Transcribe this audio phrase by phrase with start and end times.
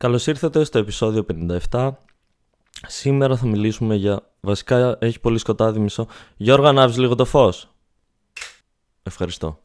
[0.00, 1.26] Καλώς ήρθατε στο επεισόδιο
[1.70, 1.90] 57.
[2.86, 4.22] Σήμερα θα μιλήσουμε για...
[4.40, 6.06] Βασικά έχει πολύ σκοτάδι μισό.
[6.36, 7.68] Γιώργο, ανάβεις λίγο το φως.
[9.02, 9.58] Ευχαριστώ.